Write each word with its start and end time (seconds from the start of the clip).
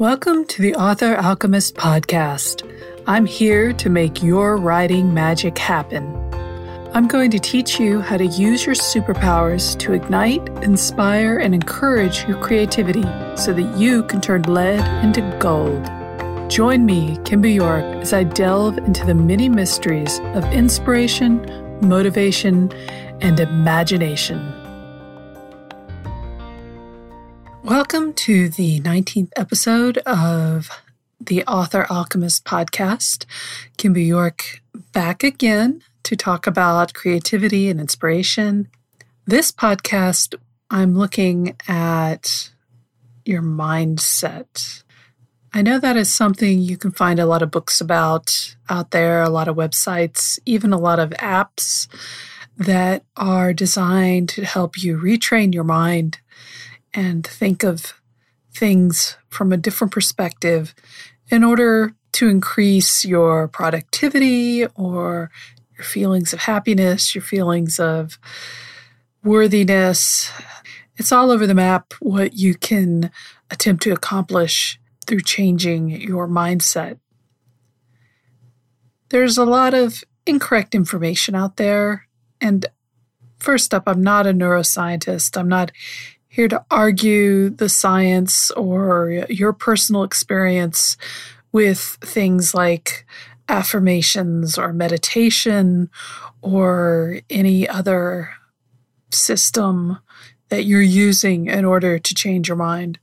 Welcome 0.00 0.44
to 0.44 0.62
the 0.62 0.76
Author 0.76 1.16
Alchemist 1.16 1.74
podcast. 1.74 2.62
I'm 3.08 3.26
here 3.26 3.72
to 3.72 3.90
make 3.90 4.22
your 4.22 4.56
writing 4.56 5.12
magic 5.12 5.58
happen. 5.58 6.06
I'm 6.94 7.08
going 7.08 7.32
to 7.32 7.40
teach 7.40 7.80
you 7.80 8.00
how 8.00 8.16
to 8.16 8.26
use 8.26 8.64
your 8.64 8.76
superpowers 8.76 9.76
to 9.80 9.94
ignite, 9.94 10.48
inspire, 10.62 11.38
and 11.38 11.52
encourage 11.52 12.24
your 12.28 12.40
creativity 12.40 13.02
so 13.36 13.52
that 13.52 13.76
you 13.76 14.04
can 14.04 14.20
turn 14.20 14.42
lead 14.42 14.78
into 15.04 15.36
gold. 15.40 15.84
Join 16.48 16.86
me, 16.86 17.18
Kimber 17.24 17.48
York, 17.48 17.82
as 17.96 18.12
I 18.12 18.22
delve 18.22 18.78
into 18.78 19.04
the 19.04 19.16
many 19.16 19.48
mysteries 19.48 20.20
of 20.36 20.44
inspiration, 20.52 21.44
motivation, 21.80 22.70
and 23.20 23.40
imagination. 23.40 24.57
Welcome 27.68 28.14
to 28.14 28.48
the 28.48 28.80
19th 28.80 29.30
episode 29.36 29.98
of 30.06 30.70
the 31.20 31.44
Author 31.44 31.86
Alchemist 31.90 32.46
podcast. 32.46 33.26
Kimber 33.76 34.00
York 34.00 34.62
back 34.92 35.22
again 35.22 35.82
to 36.04 36.16
talk 36.16 36.46
about 36.46 36.94
creativity 36.94 37.68
and 37.68 37.78
inspiration. 37.78 38.68
This 39.26 39.52
podcast, 39.52 40.34
I'm 40.70 40.96
looking 40.96 41.56
at 41.68 42.48
your 43.26 43.42
mindset. 43.42 44.82
I 45.52 45.60
know 45.60 45.78
that 45.78 45.98
is 45.98 46.10
something 46.10 46.60
you 46.60 46.78
can 46.78 46.92
find 46.92 47.18
a 47.18 47.26
lot 47.26 47.42
of 47.42 47.50
books 47.50 47.82
about 47.82 48.56
out 48.70 48.92
there, 48.92 49.22
a 49.22 49.28
lot 49.28 49.46
of 49.46 49.56
websites, 49.56 50.38
even 50.46 50.72
a 50.72 50.78
lot 50.78 50.98
of 50.98 51.10
apps 51.10 51.86
that 52.56 53.04
are 53.14 53.52
designed 53.52 54.30
to 54.30 54.46
help 54.46 54.82
you 54.82 54.98
retrain 54.98 55.52
your 55.52 55.64
mind 55.64 56.20
and 56.94 57.26
think 57.26 57.62
of 57.62 58.00
things 58.52 59.16
from 59.28 59.52
a 59.52 59.56
different 59.56 59.92
perspective 59.92 60.74
in 61.30 61.44
order 61.44 61.94
to 62.12 62.28
increase 62.28 63.04
your 63.04 63.48
productivity 63.48 64.66
or 64.74 65.30
your 65.76 65.84
feelings 65.84 66.32
of 66.32 66.40
happiness, 66.40 67.14
your 67.14 67.22
feelings 67.22 67.78
of 67.78 68.18
worthiness. 69.22 70.30
It's 70.96 71.12
all 71.12 71.30
over 71.30 71.46
the 71.46 71.54
map 71.54 71.94
what 72.00 72.34
you 72.34 72.54
can 72.54 73.10
attempt 73.50 73.82
to 73.84 73.92
accomplish 73.92 74.80
through 75.06 75.20
changing 75.20 75.90
your 75.90 76.28
mindset. 76.28 76.98
There's 79.10 79.38
a 79.38 79.44
lot 79.44 79.74
of 79.74 80.02
incorrect 80.26 80.74
information 80.74 81.34
out 81.34 81.56
there. 81.56 82.06
And 82.40 82.66
first 83.38 83.72
up, 83.72 83.84
I'm 83.86 84.02
not 84.02 84.26
a 84.26 84.32
neuroscientist. 84.32 85.36
I'm 85.38 85.48
not 85.48 85.72
here 86.28 86.48
to 86.48 86.64
argue 86.70 87.50
the 87.50 87.68
science 87.68 88.50
or 88.52 89.26
your 89.28 89.52
personal 89.52 90.02
experience 90.02 90.96
with 91.52 91.98
things 92.02 92.54
like 92.54 93.06
affirmations 93.48 94.58
or 94.58 94.72
meditation 94.72 95.88
or 96.42 97.20
any 97.30 97.66
other 97.66 98.30
system 99.10 99.98
that 100.50 100.64
you're 100.64 100.82
using 100.82 101.46
in 101.46 101.64
order 101.64 101.98
to 101.98 102.14
change 102.14 102.48
your 102.48 102.56
mind. 102.56 102.98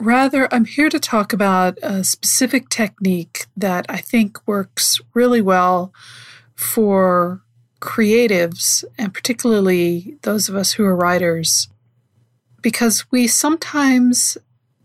Rather, 0.00 0.52
I'm 0.54 0.64
here 0.64 0.88
to 0.88 1.00
talk 1.00 1.32
about 1.32 1.76
a 1.82 2.04
specific 2.04 2.68
technique 2.68 3.46
that 3.56 3.84
I 3.88 3.98
think 3.98 4.46
works 4.46 5.00
really 5.12 5.42
well 5.42 5.92
for 6.54 7.42
creatives 7.80 8.84
and 8.96 9.12
particularly 9.12 10.16
those 10.22 10.48
of 10.48 10.54
us 10.54 10.72
who 10.72 10.84
are 10.84 10.96
writers 10.96 11.68
because 12.68 13.10
we 13.10 13.26
sometimes 13.26 14.36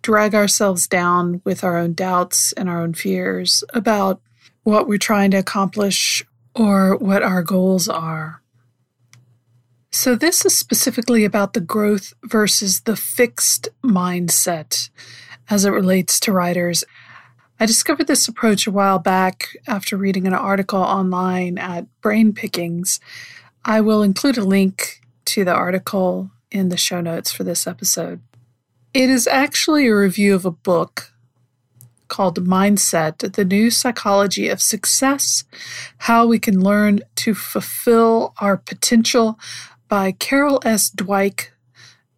drag 0.02 0.34
ourselves 0.34 0.88
down 0.88 1.42
with 1.44 1.66
our 1.66 1.76
own 1.76 1.94
doubts 1.94 2.54
and 2.54 2.70
our 2.70 2.82
own 2.82 2.94
fears 2.94 3.62
about 3.74 4.22
what 4.64 4.88
we're 4.88 4.98
trying 4.98 5.30
to 5.30 5.36
accomplish 5.36 6.24
or 6.56 6.96
what 6.96 7.22
our 7.22 7.44
goals 7.44 7.90
are. 7.90 8.42
So, 9.92 10.16
this 10.16 10.46
is 10.46 10.56
specifically 10.56 11.26
about 11.26 11.52
the 11.52 11.60
growth 11.60 12.14
versus 12.24 12.84
the 12.84 12.96
fixed 12.96 13.68
mindset 13.84 14.90
as 15.50 15.66
it 15.66 15.72
relates 15.72 16.22
to 16.22 16.32
writers. 16.32 16.86
I 17.60 17.66
discovered 17.66 18.08
this 18.08 18.30
approach 18.30 18.66
a 18.66 18.72
while 18.72 18.98
back 18.98 19.58
after 19.68 19.98
reading 19.98 20.26
an 20.26 20.34
article 20.34 20.80
online 20.80 21.58
at 21.58 21.86
Brain 22.00 22.32
Pickings. 22.32 23.02
I 23.66 23.82
will 23.82 24.04
include 24.04 24.38
a 24.38 24.46
link 24.46 25.02
to 25.26 25.44
the 25.44 25.54
article 25.54 26.32
in 26.54 26.70
the 26.70 26.78
show 26.78 27.02
notes 27.02 27.32
for 27.32 27.44
this 27.44 27.68
episode. 27.68 28.22
It 28.94 29.10
is 29.10 29.28
actually 29.28 29.88
a 29.88 29.96
review 29.96 30.36
of 30.36 30.46
a 30.46 30.52
book 30.52 31.12
called 32.08 32.46
Mindset 32.46 33.34
The 33.34 33.44
New 33.44 33.72
Psychology 33.72 34.48
of 34.48 34.62
Success 34.62 35.44
How 35.98 36.28
We 36.28 36.38
Can 36.38 36.62
Learn 36.62 37.00
to 37.16 37.34
Fulfill 37.34 38.36
Our 38.38 38.56
Potential 38.56 39.40
by 39.88 40.12
Carol 40.12 40.62
S. 40.64 40.92
Dweck, 40.92 41.48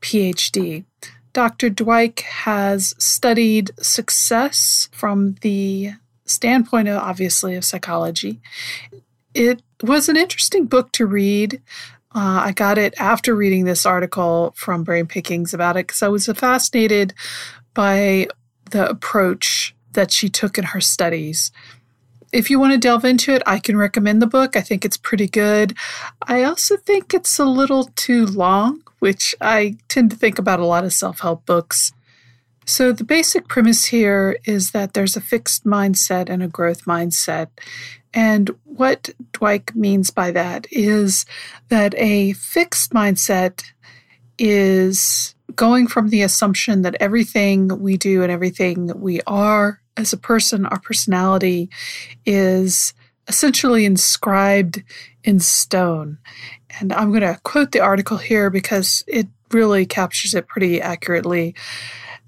PhD. 0.02 0.84
Dr. 1.32 1.70
Dweck 1.70 2.20
has 2.22 2.94
studied 2.98 3.72
success 3.82 4.90
from 4.92 5.36
the 5.42 5.92
standpoint, 6.26 6.90
of, 6.90 6.98
obviously, 6.98 7.56
of 7.56 7.64
psychology. 7.64 8.42
It 9.34 9.62
was 9.82 10.10
an 10.10 10.18
interesting 10.18 10.66
book 10.66 10.92
to 10.94 11.06
read. 11.06 11.62
Uh, 12.16 12.44
I 12.46 12.54
got 12.54 12.78
it 12.78 12.94
after 12.98 13.36
reading 13.36 13.66
this 13.66 13.86
article 13.86 14.54
from 14.56 14.86
Brain 14.86 15.06
Pickings 15.06 15.54
about 15.54 15.76
it 15.76 15.88
because 15.88 16.02
I 16.02 16.08
was 16.08 16.28
fascinated 16.28 17.14
by 17.74 18.30
the 18.72 18.90
approach 18.90 19.76
that 19.92 20.12
she 20.12 20.30
took 20.30 20.58
in 20.58 20.64
her 20.64 20.80
studies. 20.80 21.52
If 22.32 22.50
you 22.50 22.58
want 22.58 22.72
to 22.72 22.80
delve 22.80 23.04
into 23.04 23.34
it, 23.34 23.44
I 23.46 23.60
can 23.60 23.76
recommend 23.76 24.22
the 24.22 24.28
book. 24.28 24.56
I 24.56 24.62
think 24.62 24.86
it's 24.86 24.96
pretty 24.96 25.28
good. 25.28 25.76
I 26.26 26.44
also 26.44 26.78
think 26.78 27.14
it's 27.14 27.38
a 27.38 27.46
little 27.46 27.92
too 27.96 28.26
long, 28.26 28.82
which 29.00 29.36
I 29.42 29.76
tend 29.90 30.10
to 30.12 30.18
think 30.18 30.40
about 30.40 30.62
a 30.62 30.66
lot 30.66 30.86
of 30.86 30.94
self 30.94 31.20
help 31.20 31.46
books. 31.46 31.92
So, 32.66 32.92
the 32.92 33.04
basic 33.04 33.48
premise 33.48 33.86
here 33.86 34.40
is 34.44 34.72
that 34.72 34.94
there's 34.94 35.16
a 35.16 35.22
fixed 35.22 35.66
mindset 35.66 36.30
and 36.30 36.42
a 36.42 36.48
growth 36.48 36.86
mindset. 36.86 37.50
And 38.14 38.50
what 38.64 39.12
Dweck 39.34 39.76
means 39.76 40.10
by 40.10 40.32
that 40.32 40.66
is 40.72 41.26
that 41.70 41.94
a 41.96 42.34
fixed 42.34 42.92
mindset 42.92 43.64
is 44.40 45.36
going 45.56 45.88
from 45.88 46.10
the 46.10 46.22
assumption 46.22 46.82
that 46.82 46.96
everything 47.00 47.68
we 47.82 47.98
do 47.98 48.24
and 48.24 48.32
everything 48.32 49.00
we 49.00 49.22
are 49.28 49.80
as 49.98 50.12
a 50.12 50.18
person, 50.18 50.66
our 50.66 50.80
personality, 50.80 51.70
is 52.26 52.94
essentially 53.28 53.86
inscribed 53.86 54.84
in 55.24 55.40
stone. 55.40 56.18
And 56.80 56.92
I'm 56.94 57.10
going 57.10 57.22
to 57.22 57.40
quote 57.44 57.72
the 57.72 57.80
article 57.80 58.18
here 58.18 58.50
because 58.50 59.04
it 59.08 59.28
really 59.52 59.86
captures 59.86 60.34
it 60.34 60.48
pretty 60.48 60.82
accurately. 60.82 61.56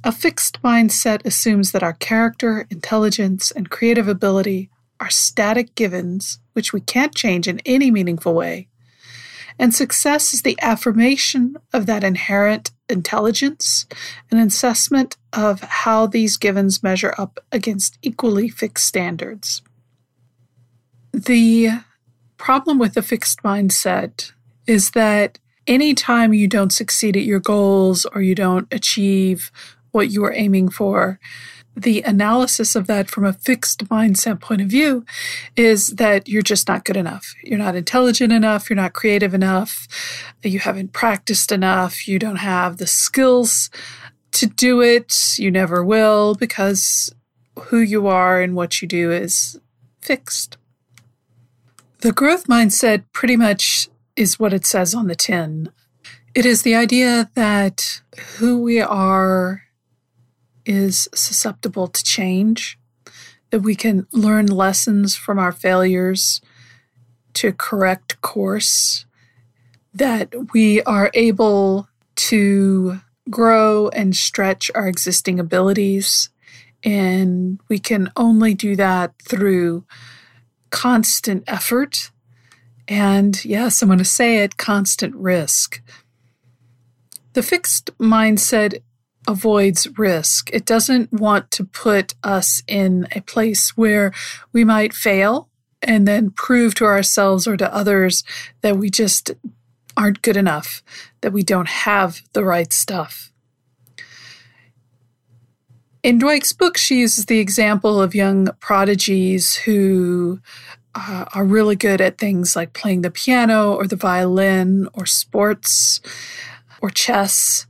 A 0.03 0.11
fixed 0.11 0.61
mindset 0.61 1.25
assumes 1.25 1.71
that 1.71 1.83
our 1.83 1.93
character, 1.93 2.67
intelligence, 2.69 3.51
and 3.51 3.69
creative 3.69 4.07
ability 4.07 4.69
are 4.99 5.09
static 5.09 5.75
givens 5.75 6.39
which 6.53 6.73
we 6.73 6.81
can't 6.81 7.13
change 7.13 7.47
in 7.47 7.61
any 7.65 7.91
meaningful 7.91 8.33
way. 8.33 8.67
And 9.59 9.73
success 9.73 10.33
is 10.33 10.43
the 10.43 10.57
affirmation 10.61 11.55
of 11.73 11.85
that 11.87 12.03
inherent 12.03 12.71
intelligence, 12.89 13.85
an 14.31 14.39
assessment 14.39 15.17
of 15.33 15.61
how 15.61 16.07
these 16.07 16.37
givens 16.37 16.83
measure 16.83 17.13
up 17.17 17.39
against 17.51 17.97
equally 18.01 18.49
fixed 18.49 18.85
standards. 18.85 19.61
The 21.11 21.69
problem 22.37 22.77
with 22.77 22.95
a 22.97 23.01
fixed 23.01 23.41
mindset 23.43 24.31
is 24.67 24.91
that 24.91 25.39
anytime 25.65 26.33
you 26.33 26.47
don't 26.47 26.71
succeed 26.71 27.17
at 27.17 27.23
your 27.23 27.39
goals 27.39 28.05
or 28.05 28.21
you 28.21 28.35
don't 28.35 28.67
achieve 28.71 29.51
what 29.97 30.11
you 30.11 30.23
are 30.23 30.33
aiming 30.33 30.69
for, 30.69 31.19
the 31.75 32.03
analysis 32.03 32.75
of 32.75 32.85
that 32.85 33.09
from 33.09 33.25
a 33.25 33.33
fixed 33.33 33.87
mindset 33.87 34.39
point 34.39 34.61
of 34.61 34.67
view 34.67 35.03
is 35.55 35.87
that 35.95 36.27
you're 36.27 36.43
just 36.43 36.67
not 36.67 36.85
good 36.85 36.97
enough. 36.97 37.33
You're 37.43 37.57
not 37.57 37.75
intelligent 37.75 38.31
enough. 38.31 38.69
You're 38.69 38.77
not 38.77 38.93
creative 38.93 39.33
enough. 39.33 39.87
You 40.43 40.59
haven't 40.59 40.93
practiced 40.93 41.51
enough. 41.51 42.07
You 42.07 42.19
don't 42.19 42.37
have 42.37 42.77
the 42.77 42.87
skills 42.87 43.71
to 44.33 44.45
do 44.45 44.81
it. 44.81 45.37
You 45.39 45.51
never 45.51 45.83
will 45.83 46.35
because 46.35 47.13
who 47.65 47.79
you 47.79 48.05
are 48.07 48.39
and 48.39 48.55
what 48.55 48.81
you 48.81 48.87
do 48.87 49.11
is 49.11 49.59
fixed. 50.01 50.57
The 52.01 52.11
growth 52.11 52.47
mindset 52.47 53.03
pretty 53.13 53.35
much 53.35 53.89
is 54.15 54.39
what 54.39 54.53
it 54.53 54.65
says 54.65 54.93
on 54.93 55.07
the 55.07 55.15
tin. 55.15 55.69
It 56.35 56.45
is 56.45 56.61
the 56.61 56.75
idea 56.75 57.31
that 57.33 58.01
who 58.37 58.61
we 58.61 58.79
are 58.79 59.63
is 60.67 61.07
susceptible 61.15 61.87
to 61.87 62.03
change, 62.03 62.77
that 63.49 63.61
we 63.61 63.75
can 63.75 64.05
learn 64.11 64.45
lessons 64.47 65.15
from 65.15 65.39
our 65.39 65.51
failures 65.51 66.41
to 67.33 67.53
correct 67.53 68.21
course, 68.21 69.05
that 69.93 70.33
we 70.53 70.81
are 70.83 71.09
able 71.13 71.87
to 72.15 72.99
grow 73.29 73.89
and 73.89 74.15
stretch 74.15 74.69
our 74.75 74.87
existing 74.87 75.39
abilities 75.39 76.29
And 76.83 77.59
we 77.67 77.79
can 77.79 78.11
only 78.15 78.53
do 78.53 78.75
that 78.75 79.13
through 79.21 79.85
constant 80.69 81.43
effort. 81.47 82.11
And 82.87 83.43
yes, 83.43 83.81
I'm 83.81 83.89
going 83.89 83.99
to 83.99 84.05
say 84.05 84.37
it 84.37 84.57
constant 84.57 85.15
risk. 85.15 85.81
The 87.33 87.43
fixed 87.43 87.95
mindset 87.97 88.81
avoids 89.27 89.87
risk. 89.97 90.49
It 90.53 90.65
doesn't 90.65 91.11
want 91.11 91.51
to 91.51 91.65
put 91.65 92.15
us 92.23 92.63
in 92.67 93.07
a 93.13 93.21
place 93.21 93.75
where 93.75 94.13
we 94.53 94.63
might 94.63 94.93
fail 94.93 95.49
and 95.81 96.07
then 96.07 96.31
prove 96.31 96.73
to 96.75 96.85
ourselves 96.85 97.47
or 97.47 97.57
to 97.57 97.73
others 97.73 98.23
that 98.61 98.77
we 98.77 98.89
just 98.89 99.31
aren't 99.95 100.21
good 100.21 100.37
enough, 100.37 100.81
that 101.21 101.33
we 101.33 101.43
don't 101.43 101.67
have 101.67 102.21
the 102.33 102.43
right 102.43 102.71
stuff. 102.71 103.31
In 106.03 106.19
Dweck's 106.19 106.53
book, 106.53 106.77
she 106.77 106.99
uses 106.99 107.25
the 107.25 107.39
example 107.39 108.01
of 108.01 108.15
young 108.15 108.49
prodigies 108.59 109.55
who 109.57 110.39
uh, 110.95 111.25
are 111.33 111.43
really 111.43 111.75
good 111.75 111.99
at 111.99 112.17
things 112.17 112.55
like 112.55 112.73
playing 112.73 113.01
the 113.01 113.11
piano 113.11 113.73
or 113.73 113.87
the 113.87 113.95
violin 113.95 114.87
or 114.93 115.05
sports 115.05 115.99
or 116.81 116.89
chess 116.89 117.66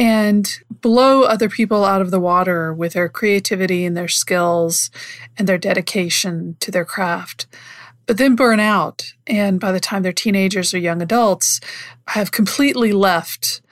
and 0.00 0.60
blow 0.70 1.22
other 1.22 1.48
people 1.48 1.84
out 1.84 2.00
of 2.00 2.10
the 2.10 2.20
water 2.20 2.72
with 2.72 2.94
their 2.94 3.08
creativity 3.08 3.84
and 3.84 3.96
their 3.96 4.08
skills 4.08 4.90
and 5.36 5.46
their 5.46 5.58
dedication 5.58 6.56
to 6.60 6.70
their 6.70 6.84
craft 6.84 7.46
but 8.10 8.18
then 8.18 8.34
burn 8.34 8.58
out. 8.58 9.14
And 9.28 9.60
by 9.60 9.70
the 9.70 9.78
time 9.78 10.02
they're 10.02 10.12
teenagers 10.12 10.74
or 10.74 10.78
young 10.78 11.00
adults, 11.00 11.60
have 12.08 12.32
completely 12.32 12.90
left 12.90 13.62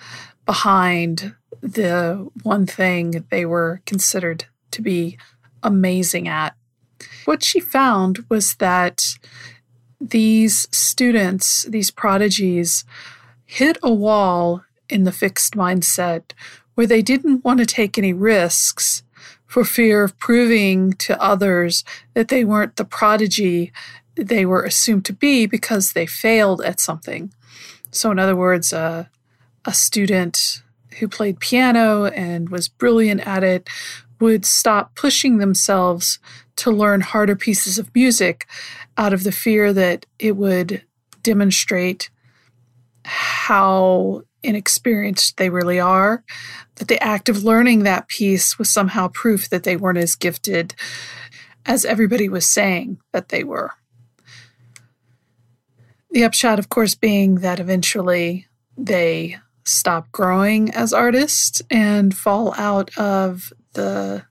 behind 0.46 1.34
the 1.60 2.30
one 2.44 2.64
thing 2.64 3.24
they 3.32 3.44
were 3.44 3.82
considered 3.84 4.44
to 4.70 4.80
be 4.80 5.18
amazing 5.64 6.28
at. 6.28 6.54
What 7.24 7.42
she 7.42 7.58
found 7.58 8.26
was 8.28 8.54
that 8.58 9.02
these 10.00 10.68
students, 10.70 11.64
these 11.64 11.90
prodigies, 11.90 12.84
hit 13.44 13.76
a 13.82 13.92
wall 13.92 14.62
in 14.88 15.04
the 15.04 15.12
fixed 15.12 15.54
mindset 15.54 16.32
where 16.74 16.86
they 16.86 17.02
didn't 17.02 17.44
want 17.44 17.58
to 17.60 17.66
take 17.66 17.98
any 17.98 18.12
risks 18.12 19.02
for 19.46 19.64
fear 19.64 20.04
of 20.04 20.18
proving 20.18 20.92
to 20.92 21.20
others 21.20 21.84
that 22.14 22.28
they 22.28 22.44
weren't 22.44 22.76
the 22.76 22.84
prodigy 22.84 23.72
they 24.14 24.44
were 24.44 24.64
assumed 24.64 25.04
to 25.04 25.12
be 25.12 25.46
because 25.46 25.92
they 25.92 26.06
failed 26.06 26.60
at 26.62 26.80
something. 26.80 27.32
So, 27.90 28.10
in 28.10 28.18
other 28.18 28.36
words, 28.36 28.72
uh, 28.72 29.04
a 29.64 29.72
student 29.72 30.62
who 30.98 31.08
played 31.08 31.40
piano 31.40 32.06
and 32.06 32.48
was 32.48 32.68
brilliant 32.68 33.26
at 33.26 33.44
it 33.44 33.68
would 34.20 34.44
stop 34.44 34.94
pushing 34.96 35.38
themselves 35.38 36.18
to 36.56 36.70
learn 36.70 37.00
harder 37.00 37.36
pieces 37.36 37.78
of 37.78 37.94
music 37.94 38.46
out 38.96 39.12
of 39.12 39.22
the 39.22 39.32
fear 39.32 39.72
that 39.72 40.06
it 40.18 40.36
would 40.36 40.82
demonstrate 41.22 42.10
how 43.08 44.22
inexperienced 44.42 45.36
they 45.36 45.50
really 45.50 45.80
are, 45.80 46.22
that 46.76 46.88
the 46.88 47.02
act 47.02 47.28
of 47.28 47.42
learning 47.42 47.82
that 47.82 48.08
piece 48.08 48.58
was 48.58 48.70
somehow 48.70 49.08
proof 49.08 49.48
that 49.48 49.64
they 49.64 49.76
weren't 49.76 49.98
as 49.98 50.14
gifted 50.14 50.74
as 51.66 51.84
everybody 51.84 52.28
was 52.28 52.46
saying 52.46 52.98
that 53.12 53.30
they 53.30 53.42
were. 53.42 53.72
The 56.10 56.24
upshot, 56.24 56.58
of 56.58 56.68
course, 56.68 56.94
being 56.94 57.36
that 57.36 57.60
eventually 57.60 58.46
they 58.76 59.38
stop 59.64 60.10
growing 60.12 60.70
as 60.70 60.92
artists 60.92 61.60
and 61.70 62.16
fall 62.16 62.54
out 62.56 62.96
of 62.96 63.52
the 63.74 64.24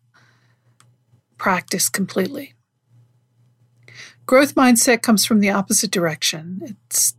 practice 1.37 1.89
completely. 1.89 2.55
Growth 4.25 4.55
mindset 4.55 5.01
comes 5.01 5.25
from 5.25 5.39
the 5.39 5.51
opposite 5.51 5.91
direction. 5.91 6.77
It's 6.87 7.13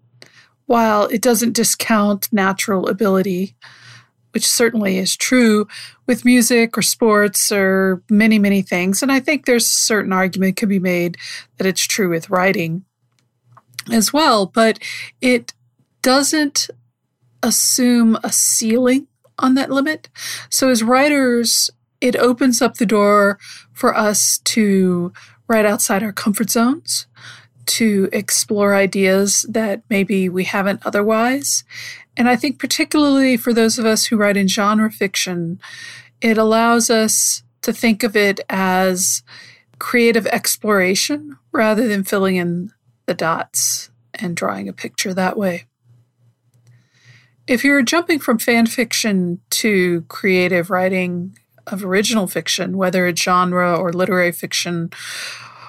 while 0.69 1.07
it 1.07 1.23
doesn't 1.23 1.55
discount 1.55 2.29
natural 2.31 2.89
ability, 2.89 3.57
which 4.33 4.47
certainly 4.47 4.99
is 4.99 5.17
true 5.17 5.67
with 6.07 6.27
music 6.27 6.77
or 6.77 6.83
sports 6.83 7.51
or 7.51 8.03
many, 8.11 8.39
many 8.39 8.61
things. 8.61 9.03
And 9.03 9.11
I 9.11 9.19
think 9.19 9.47
there's 9.47 9.65
a 9.65 9.71
certain 9.71 10.13
argument 10.13 10.59
could 10.59 10.69
be 10.69 10.79
made 10.79 11.17
that 11.57 11.67
it's 11.67 11.87
true 11.87 12.11
with 12.11 12.29
writing 12.29 12.85
as 13.91 14.13
well, 14.13 14.45
but 14.45 14.79
it 15.23 15.55
doesn't 16.03 16.69
assume 17.43 18.19
a 18.23 18.31
ceiling 18.31 19.07
on 19.39 19.55
that 19.55 19.71
limit. 19.71 20.11
So, 20.51 20.69
as 20.69 20.83
writers, 20.83 21.71
it 22.03 22.15
opens 22.15 22.61
up 22.61 22.75
the 22.75 22.85
door 22.85 23.39
for 23.73 23.97
us 23.97 24.39
to 24.45 25.15
write 25.49 25.65
outside 25.65 26.03
our 26.03 26.13
comfort 26.13 26.51
zones, 26.51 27.07
to 27.69 28.09
explore 28.13 28.75
ideas 28.75 29.47
that 29.49 29.83
maybe 29.89 30.29
we 30.29 30.45
haven't 30.45 30.85
otherwise. 30.85 31.65
And 32.17 32.29
I 32.29 32.35
think, 32.35 32.59
particularly 32.59 33.37
for 33.37 33.53
those 33.53 33.79
of 33.79 33.87
us 33.87 34.07
who 34.07 34.17
write 34.17 34.37
in 34.37 34.49
genre 34.49 34.91
fiction, 34.91 35.61
it 36.21 36.37
allows 36.37 36.91
us 36.91 37.43
to 37.63 37.73
think 37.73 38.03
of 38.03 38.17
it 38.17 38.41
as 38.49 39.23
creative 39.79 40.27
exploration 40.27 41.37
rather 41.53 41.87
than 41.87 42.03
filling 42.03 42.37
in 42.37 42.73
the 43.07 43.15
dots 43.15 43.91
and 44.15 44.37
drawing 44.37 44.69
a 44.69 44.73
picture 44.73 45.15
that 45.15 45.37
way. 45.37 45.67
If 47.47 47.65
you're 47.65 47.83
jumping 47.83 48.19
from 48.19 48.39
fan 48.39 48.67
fiction 48.67 49.41
to 49.51 50.03
creative 50.09 50.71
writing 50.71 51.39
of 51.67 51.85
original 51.85 52.27
fiction, 52.27 52.77
whether 52.77 53.07
it's 53.07 53.23
genre 53.23 53.77
or 53.77 53.93
literary 53.93 54.33
fiction 54.33 54.91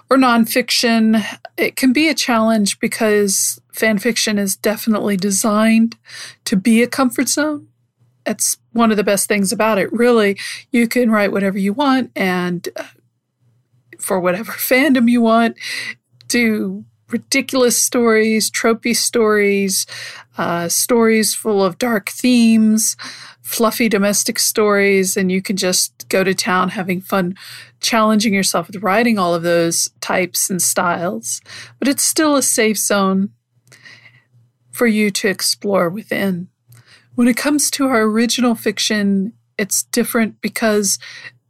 or 0.09 0.17
nonfiction, 0.17 1.23
it 1.57 1.75
can 1.75 1.93
be 1.93 2.09
a 2.09 2.13
challenge 2.13 2.79
because 2.79 3.61
fan 3.71 3.99
fiction 3.99 4.37
is 4.37 4.55
definitely 4.55 5.15
designed 5.15 5.97
to 6.45 6.55
be 6.55 6.81
a 6.81 6.87
comfort 6.87 7.29
zone. 7.29 7.67
That's 8.25 8.57
one 8.73 8.91
of 8.91 8.97
the 8.97 9.03
best 9.03 9.27
things 9.27 9.51
about 9.51 9.77
it. 9.77 9.91
Really, 9.93 10.37
you 10.71 10.87
can 10.87 11.11
write 11.11 11.31
whatever 11.31 11.57
you 11.57 11.73
want 11.73 12.11
and 12.15 12.67
uh, 12.75 12.83
for 13.99 14.19
whatever 14.19 14.51
fandom 14.53 15.09
you 15.09 15.21
want, 15.21 15.57
do 16.27 16.85
ridiculous 17.11 17.81
stories, 17.81 18.51
tropey 18.51 18.95
stories, 18.95 19.85
uh, 20.37 20.69
stories 20.69 21.33
full 21.33 21.63
of 21.63 21.77
dark 21.77 22.09
themes, 22.09 22.95
fluffy 23.41 23.89
domestic 23.89 24.37
stories, 24.37 25.17
and 25.17 25.31
you 25.31 25.41
can 25.41 25.57
just 25.57 26.07
go 26.09 26.23
to 26.23 26.33
town 26.33 26.69
having 26.69 27.01
fun, 27.01 27.35
challenging 27.79 28.33
yourself 28.33 28.67
with 28.67 28.83
writing 28.83 29.17
all 29.17 29.33
of 29.33 29.43
those 29.43 29.89
types 30.01 30.49
and 30.49 30.61
styles. 30.61 31.41
But 31.79 31.87
it's 31.87 32.03
still 32.03 32.35
a 32.35 32.43
safe 32.43 32.77
zone 32.77 33.31
for 34.71 34.87
you 34.87 35.11
to 35.11 35.27
explore 35.27 35.89
within. 35.89 36.47
When 37.15 37.27
it 37.27 37.37
comes 37.37 37.69
to 37.71 37.87
our 37.87 38.03
original 38.03 38.55
fiction, 38.55 39.33
it's 39.57 39.83
different 39.83 40.41
because 40.41 40.99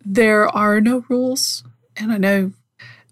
there 0.04 0.48
are 0.48 0.82
no 0.82 1.06
rules. 1.10 1.64
And 1.96 2.12
I 2.12 2.18
know 2.18 2.54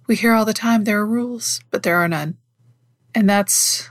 we 0.08 0.16
hear 0.16 0.34
all 0.34 0.46
the 0.46 0.54
time 0.54 0.84
there 0.84 1.00
are 1.00 1.06
rules, 1.06 1.62
but 1.70 1.84
there 1.84 1.98
are 1.98 2.08
none. 2.08 2.38
And 3.14 3.30
that's 3.30 3.90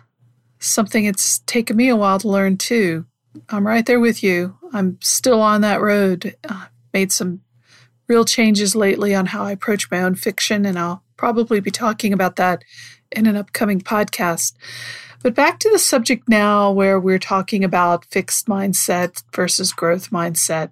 something 0.58 1.04
it's 1.04 1.40
taken 1.40 1.76
me 1.76 1.88
a 1.88 1.96
while 1.96 2.18
to 2.18 2.28
learn 2.28 2.56
too. 2.56 3.06
I'm 3.50 3.66
right 3.66 3.84
there 3.84 4.00
with 4.00 4.22
you. 4.22 4.58
I'm 4.72 4.98
still 5.00 5.40
on 5.42 5.60
that 5.60 5.80
road. 5.80 6.34
Uh, 6.48 6.66
made 6.92 7.12
some 7.12 7.42
real 8.08 8.24
changes 8.24 8.76
lately 8.76 9.14
on 9.14 9.26
how 9.26 9.44
I 9.44 9.52
approach 9.52 9.90
my 9.90 10.02
own 10.02 10.14
fiction, 10.14 10.64
and 10.64 10.78
I'll 10.78 11.02
probably 11.16 11.60
be 11.60 11.70
talking 11.70 12.12
about 12.12 12.36
that 12.36 12.64
in 13.12 13.26
an 13.26 13.36
upcoming 13.36 13.80
podcast. 13.80 14.54
But 15.22 15.34
back 15.34 15.58
to 15.60 15.70
the 15.70 15.78
subject 15.78 16.28
now, 16.28 16.70
where 16.70 17.00
we're 17.00 17.18
talking 17.18 17.64
about 17.64 18.04
fixed 18.06 18.46
mindset 18.46 19.22
versus 19.34 19.72
growth 19.72 20.10
mindset. 20.10 20.70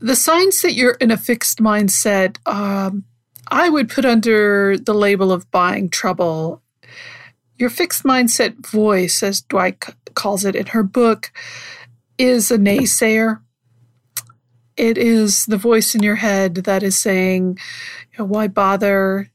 The 0.00 0.16
signs 0.16 0.62
that 0.62 0.74
you're 0.74 0.92
in 0.92 1.10
a 1.10 1.16
fixed 1.16 1.58
mindset 1.58 2.38
um, 2.46 3.04
I 3.50 3.68
would 3.68 3.88
put 3.88 4.04
under 4.04 4.76
the 4.76 4.94
label 4.94 5.32
of 5.32 5.50
buying 5.50 5.88
trouble. 5.88 6.62
Your 7.56 7.70
fixed 7.70 8.04
mindset 8.04 8.66
voice, 8.66 9.22
as 9.22 9.42
Dweck 9.42 9.94
calls 10.14 10.44
it 10.44 10.54
in 10.54 10.66
her 10.66 10.82
book, 10.82 11.32
is 12.18 12.50
a 12.50 12.58
naysayer. 12.58 13.40
It 14.78 14.96
is 14.96 15.44
the 15.46 15.56
voice 15.56 15.96
in 15.96 16.04
your 16.04 16.14
head 16.14 16.54
that 16.54 16.84
is 16.84 16.96
saying, 16.96 17.58
you 18.12 18.18
know, 18.20 18.24
why 18.24 18.46
bother? 18.46 19.28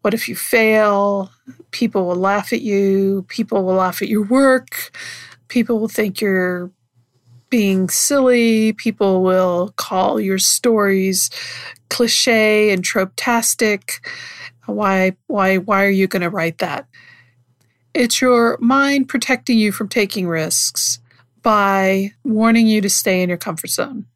What 0.00 0.14
if 0.14 0.30
you 0.30 0.34
fail? 0.34 1.30
People 1.72 2.06
will 2.06 2.16
laugh 2.16 2.54
at 2.54 2.62
you. 2.62 3.26
People 3.28 3.64
will 3.64 3.74
laugh 3.74 4.00
at 4.00 4.08
your 4.08 4.24
work. 4.24 4.96
People 5.48 5.78
will 5.78 5.88
think 5.88 6.22
you're 6.22 6.70
being 7.50 7.90
silly. 7.90 8.72
People 8.72 9.22
will 9.22 9.74
call 9.76 10.18
your 10.18 10.38
stories 10.38 11.28
cliche 11.90 12.72
and 12.72 12.82
trope-tastic. 12.82 14.08
Why, 14.64 15.16
why, 15.26 15.58
why 15.58 15.84
are 15.84 15.90
you 15.90 16.06
going 16.06 16.22
to 16.22 16.30
write 16.30 16.58
that? 16.58 16.86
It's 17.92 18.22
your 18.22 18.56
mind 18.62 19.10
protecting 19.10 19.58
you 19.58 19.70
from 19.70 19.88
taking 19.88 20.26
risks 20.26 20.98
by 21.42 22.12
warning 22.24 22.66
you 22.66 22.80
to 22.80 22.88
stay 22.88 23.22
in 23.22 23.28
your 23.28 23.38
comfort 23.38 23.68
zone. 23.68 24.06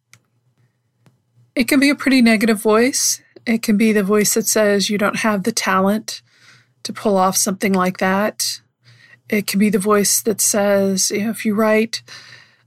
It 1.55 1.69
can 1.69 1.81
be 1.81 1.91
a 1.91 1.95
pretty 1.95 2.23
negative 2.23 2.61
voice. 2.61 3.21
It 3.47 3.63
can 3.63 3.77
be 3.77 3.93
the 3.93 4.03
voice 4.03 4.35
that 4.35 4.47
says 4.47 4.91
you 4.91 4.99
don't 4.99 5.19
have 5.19 5.43
the 5.43 5.53
talent 5.53 6.23
to 6.83 6.93
pull 6.93 7.17
off 7.17 7.37
something 7.37 7.73
like 7.73 7.99
that. 7.99 8.61
It 9.29 9.47
can 9.47 9.59
be 9.59 9.71
the 9.71 9.79
voice 9.79 10.23
that 10.23 10.41
says, 10.41 11.11
you 11.11 11.25
know, 11.25 11.31
if 11.31 11.45
you 11.45 11.55
write 11.55 12.03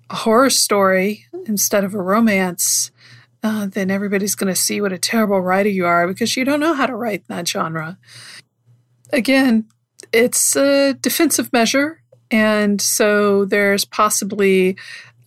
a 0.09 0.15
horror 0.15 0.49
story 0.49 1.25
instead 1.45 1.83
of 1.83 1.93
a 1.93 2.01
romance, 2.01 2.91
uh, 3.43 3.67
then 3.67 3.91
everybody's 3.91 4.35
going 4.35 4.53
to 4.53 4.59
see 4.59 4.79
what 4.79 4.93
a 4.93 4.97
terrible 4.97 5.41
writer 5.41 5.69
you 5.69 5.85
are 5.85 6.07
because 6.07 6.37
you 6.37 6.45
don't 6.45 6.59
know 6.59 6.73
how 6.73 6.85
to 6.85 6.95
write 6.95 7.27
that 7.27 7.47
genre. 7.47 7.97
Again, 9.11 9.65
it's 10.13 10.55
a 10.55 10.93
defensive 10.93 11.51
measure. 11.51 12.01
And 12.31 12.81
so 12.81 13.45
there's 13.45 13.85
possibly 13.85 14.77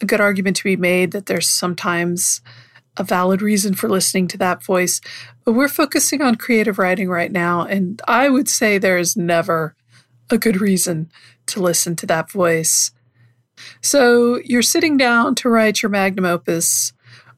a 0.01 0.07
good 0.07 0.21
argument 0.21 0.57
to 0.57 0.65
be 0.65 0.77
made 0.77 1.13
that 1.13 1.27
there's 1.27 1.49
sometimes 1.49 2.41
a 2.97 3.05
valid 3.05 3.43
reason 3.43 3.75
for 3.75 3.89
listening 3.89 4.29
to 4.29 4.39
that 4.39 4.63
voice. 4.63 5.01
But 5.45 5.53
we're 5.53 5.69
focusing 5.69 6.23
on 6.23 6.37
creative 6.37 6.79
writing 6.79 7.09
right 7.09 7.33
now. 7.33 7.63
And 7.63 8.01
I 8.09 8.29
would 8.29 8.49
say 8.49 8.79
there 8.79 8.99
is 8.99 9.17
never 9.17 9.75
a 10.31 10.39
good 10.39 10.61
reason 10.61 11.11
to 11.47 11.61
listen 11.61 11.97
to 11.97 12.07
that 12.07 12.31
voice. 12.31 12.91
So 13.81 14.41
you're 14.45 14.63
sitting 14.63 14.97
down 14.97 15.35
to 15.37 15.49
write 15.49 15.83
your 15.83 15.91
magnum 15.91 16.25
opus, 16.25 16.93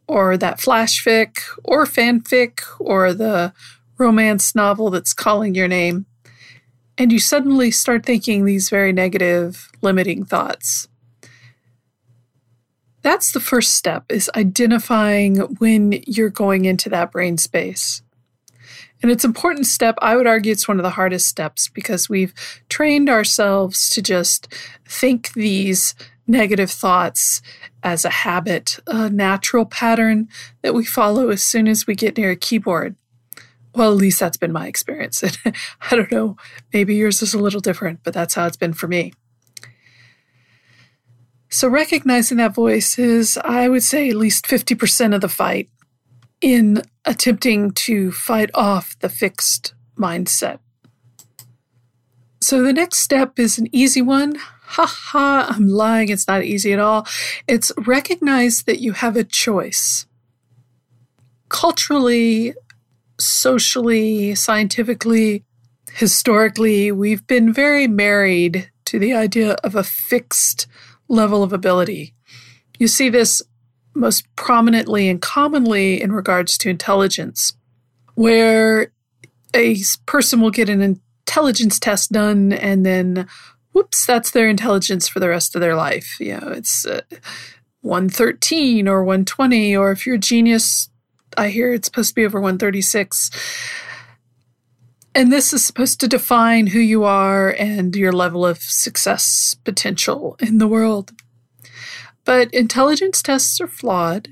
or 0.06 0.36
that 0.36 0.60
flash 0.60 1.04
fic, 1.04 1.40
or 1.64 1.84
fanfic, 1.84 2.60
or 2.80 3.12
the 3.12 3.52
romance 3.98 4.54
novel 4.54 4.90
that's 4.90 5.12
calling 5.12 5.54
your 5.54 5.68
name, 5.68 6.06
and 6.96 7.12
you 7.12 7.18
suddenly 7.18 7.70
start 7.70 8.06
thinking 8.06 8.44
these 8.44 8.70
very 8.70 8.92
negative, 8.92 9.70
limiting 9.82 10.24
thoughts. 10.24 10.88
That's 13.02 13.32
the 13.32 13.40
first 13.40 13.74
step 13.74 14.04
is 14.08 14.30
identifying 14.34 15.36
when 15.58 16.02
you're 16.06 16.30
going 16.30 16.64
into 16.64 16.88
that 16.90 17.12
brain 17.12 17.38
space. 17.38 18.02
And 19.00 19.12
it's 19.12 19.24
an 19.24 19.30
important 19.30 19.66
step. 19.66 19.96
I 20.02 20.16
would 20.16 20.26
argue 20.26 20.50
it's 20.50 20.66
one 20.66 20.78
of 20.78 20.82
the 20.82 20.90
hardest 20.90 21.28
steps 21.28 21.68
because 21.68 22.08
we've 22.08 22.34
trained 22.68 23.08
ourselves 23.08 23.88
to 23.90 24.02
just 24.02 24.52
think 24.86 25.32
these 25.34 25.94
negative 26.26 26.70
thoughts 26.70 27.40
as 27.82 28.04
a 28.04 28.10
habit, 28.10 28.78
a 28.86 29.08
natural 29.08 29.64
pattern 29.64 30.28
that 30.62 30.74
we 30.74 30.84
follow 30.84 31.30
as 31.30 31.42
soon 31.42 31.68
as 31.68 31.86
we 31.86 31.94
get 31.94 32.16
near 32.16 32.32
a 32.32 32.36
keyboard. 32.36 32.96
Well, 33.74 33.92
at 33.92 33.98
least 33.98 34.18
that's 34.18 34.36
been 34.36 34.52
my 34.52 34.66
experience. 34.66 35.22
I 35.90 35.96
don't 35.96 36.10
know, 36.10 36.36
maybe 36.72 36.96
yours 36.96 37.22
is 37.22 37.34
a 37.34 37.38
little 37.38 37.60
different, 37.60 38.00
but 38.02 38.12
that's 38.12 38.34
how 38.34 38.46
it's 38.46 38.56
been 38.56 38.72
for 38.72 38.88
me. 38.88 39.12
So, 41.50 41.68
recognizing 41.68 42.36
that 42.36 42.54
voice 42.54 42.98
is, 42.98 43.38
I 43.42 43.68
would 43.68 43.82
say, 43.82 44.10
at 44.10 44.16
least 44.16 44.46
50% 44.46 45.14
of 45.14 45.22
the 45.22 45.28
fight 45.28 45.70
in 46.40 46.82
attempting 47.06 47.72
to 47.72 48.12
fight 48.12 48.50
off 48.54 48.98
the 49.00 49.08
fixed 49.08 49.74
mindset. 49.98 50.58
So, 52.40 52.62
the 52.62 52.74
next 52.74 52.98
step 52.98 53.38
is 53.38 53.58
an 53.58 53.68
easy 53.72 54.02
one. 54.02 54.36
Ha 54.36 54.84
ha, 54.86 55.46
I'm 55.48 55.68
lying. 55.68 56.10
It's 56.10 56.28
not 56.28 56.44
easy 56.44 56.74
at 56.74 56.78
all. 56.78 57.06
It's 57.46 57.72
recognize 57.78 58.64
that 58.64 58.80
you 58.80 58.92
have 58.92 59.16
a 59.16 59.24
choice. 59.24 60.06
Culturally, 61.48 62.52
socially, 63.18 64.34
scientifically, 64.34 65.44
historically, 65.92 66.92
we've 66.92 67.26
been 67.26 67.54
very 67.54 67.88
married 67.88 68.70
to 68.84 68.98
the 68.98 69.14
idea 69.14 69.52
of 69.64 69.74
a 69.74 69.82
fixed 69.82 70.66
level 71.08 71.42
of 71.42 71.52
ability. 71.52 72.14
You 72.78 72.88
see 72.88 73.08
this 73.08 73.42
most 73.94 74.24
prominently 74.36 75.08
and 75.08 75.20
commonly 75.20 76.00
in 76.00 76.12
regards 76.12 76.56
to 76.58 76.68
intelligence, 76.68 77.54
where 78.14 78.92
a 79.54 79.76
person 80.06 80.40
will 80.40 80.50
get 80.50 80.68
an 80.68 80.82
intelligence 80.82 81.78
test 81.78 82.12
done 82.12 82.52
and 82.52 82.86
then, 82.86 83.26
whoops, 83.72 84.06
that's 84.06 84.30
their 84.30 84.48
intelligence 84.48 85.08
for 85.08 85.20
the 85.20 85.28
rest 85.28 85.54
of 85.54 85.60
their 85.60 85.74
life. 85.74 86.16
You 86.20 86.38
know, 86.38 86.48
it's 86.48 86.86
uh, 86.86 87.00
113 87.80 88.86
or 88.86 89.02
120, 89.02 89.76
or 89.76 89.90
if 89.90 90.06
you're 90.06 90.16
a 90.16 90.18
genius, 90.18 90.90
I 91.36 91.48
hear 91.48 91.72
it's 91.72 91.86
supposed 91.86 92.10
to 92.10 92.14
be 92.14 92.24
over 92.24 92.40
136. 92.40 93.30
And 95.18 95.32
this 95.32 95.52
is 95.52 95.64
supposed 95.64 95.98
to 95.98 96.06
define 96.06 96.68
who 96.68 96.78
you 96.78 97.02
are 97.02 97.50
and 97.50 97.96
your 97.96 98.12
level 98.12 98.46
of 98.46 98.58
success 98.58 99.56
potential 99.64 100.36
in 100.38 100.58
the 100.58 100.68
world. 100.68 101.10
But 102.24 102.54
intelligence 102.54 103.20
tests 103.20 103.60
are 103.60 103.66
flawed. 103.66 104.28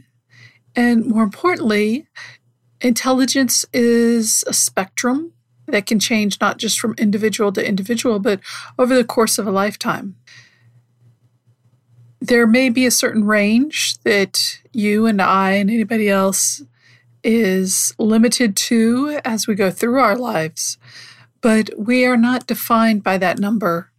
And 0.77 1.05
more 1.07 1.25
importantly, 1.25 2.07
intelligence 2.81 3.65
is 3.73 4.45
a 4.47 4.53
spectrum 4.53 5.33
that 5.67 5.87
can 5.87 5.99
change 5.99 6.41
not 6.41 6.57
just 6.57 6.79
from 6.79 6.95
individual 6.99 7.51
to 7.55 7.69
individual, 7.69 8.21
but 8.21 8.39
over 8.79 8.95
the 8.95 9.03
course 9.03 9.39
of 9.41 9.47
a 9.49 9.51
lifetime. 9.51 10.15
There 12.21 12.47
may 12.47 12.69
be 12.69 12.87
a 12.87 12.93
certain 12.93 13.25
range 13.25 13.99
that 14.05 14.61
you 14.73 15.07
and 15.07 15.21
I 15.21 15.55
and 15.55 15.69
anybody 15.69 16.09
else 16.09 16.63
is 17.27 17.93
limited 17.99 18.57
to 18.57 19.21
as 19.25 19.49
we 19.49 19.57
go 19.57 19.71
through 19.71 19.99
our 19.99 20.17
lives, 20.17 20.79
but 21.41 21.69
we 21.77 22.07
are 22.07 22.17
not 22.17 22.47
defined 22.47 23.03
by 23.03 23.19
that 23.19 23.41
number 23.41 23.91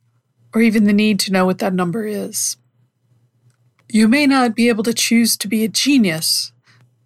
or 0.53 0.61
even 0.61 0.85
the 0.85 0.93
need 0.93 1.19
to 1.19 1.31
know 1.31 1.45
what 1.45 1.59
that 1.59 1.73
number 1.73 2.05
is. 2.05 2.55
You 3.89 4.07
may 4.07 4.27
not 4.27 4.55
be 4.55 4.69
able 4.69 4.83
to 4.83 4.93
choose 4.93 5.35
to 5.37 5.47
be 5.47 5.63
a 5.63 5.67
genius, 5.67 6.53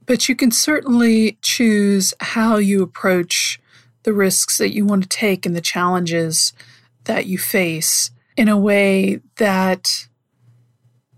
but 0.05 0.29
you 0.29 0.35
can 0.35 0.51
certainly 0.51 1.37
choose 1.41 2.13
how 2.19 2.57
you 2.57 2.83
approach 2.83 3.59
the 4.03 4.13
risks 4.13 4.57
that 4.57 4.73
you 4.73 4.85
want 4.85 5.03
to 5.03 5.09
take 5.09 5.45
and 5.45 5.55
the 5.55 5.61
challenges 5.61 6.53
that 7.05 7.25
you 7.25 7.37
face 7.37 8.11
in 8.37 8.47
a 8.47 8.57
way 8.57 9.21
that 9.37 10.07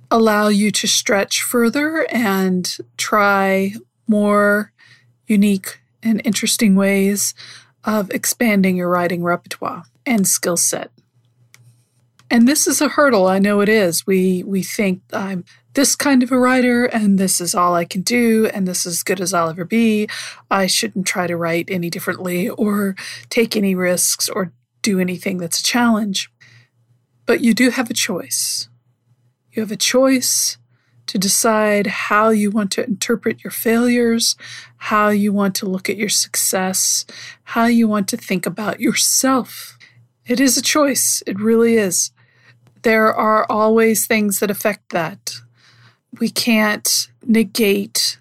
allow 0.10 0.48
you 0.48 0.72
to 0.72 0.88
stretch 0.88 1.41
further 1.41 2.05
and 2.10 2.77
try 2.98 3.74
more 4.07 4.73
unique 5.27 5.82
and 6.01 6.22
interesting 6.25 6.75
ways 6.75 7.34
of 7.84 8.10
expanding 8.12 8.77
your 8.77 8.89
writing 8.89 9.24
repertoire 9.24 9.84
and 10.06 10.27
skill 10.27 10.58
set. 10.58 10.92
And 12.30 12.48
this 12.48 12.68
is 12.68 12.82
a 12.82 12.89
hurdle, 12.89 13.27
I 13.27 13.39
know 13.39 13.62
it 13.62 13.70
is. 13.70 14.08
We 14.08 14.44
we 14.44 14.63
think 14.63 15.01
I'm 15.12 15.46
this 15.74 15.96
kind 15.96 16.24
of 16.24 16.32
a 16.32 16.39
writer 16.39 16.86
and 16.86 17.18
this 17.18 17.42
is 17.42 17.56
all 17.56 17.75
I 17.75 17.86
can 17.86 18.01
do 18.01 18.50
and 18.53 18.68
this 18.68 18.86
is 18.86 18.96
as 18.96 19.03
good 19.03 19.22
as 19.22 19.34
I'll 19.34 19.50
ever 19.50 19.65
be. 19.65 20.08
I 20.50 20.68
shouldn't 20.68 21.08
try 21.08 21.27
to 21.27 21.38
write 21.38 21.70
any 21.70 21.89
differently 21.89 22.50
or 22.50 22.96
take 23.30 23.56
any 23.56 23.75
risks 23.75 24.30
or 24.30 24.51
do 24.82 25.00
anything 25.00 25.38
that's 25.38 25.60
a 25.60 25.63
challenge. 25.63 26.32
But 27.25 27.42
you 27.42 27.53
do 27.53 27.70
have 27.70 27.89
a 27.89 27.94
choice. 27.94 28.68
You 29.51 29.62
have 29.62 29.72
a 29.72 29.77
choice 29.77 30.58
to 31.07 31.17
decide 31.17 31.88
how 31.88 32.29
you 32.29 32.50
want 32.50 32.72
to 32.72 32.86
interpret 32.86 33.43
your 33.43 33.51
failures, 33.51 34.36
how 34.77 35.10
you 35.10 35.33
want 35.33 35.55
to 35.55 35.65
look 35.65 35.89
at 35.89 35.98
your 35.98 36.10
success, 36.10 37.05
how 37.43 37.65
you 37.65 37.88
want 37.88 38.07
to 38.10 38.17
think 38.17 38.45
about 38.45 38.79
yourself. 38.79 39.77
It 40.25 40.39
is 40.39 40.57
a 40.57 40.62
choice, 40.62 41.22
it 41.27 41.39
really 41.39 41.75
is. 41.75 42.12
There 42.83 43.13
are 43.13 43.45
always 43.50 44.07
things 44.07 44.39
that 44.39 44.51
affect 44.51 44.89
that. 44.89 45.36
We 46.19 46.29
can't 46.29 47.10
negate 47.25 48.17